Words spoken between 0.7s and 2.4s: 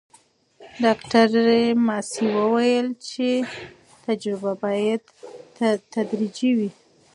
ډاکټره ماسي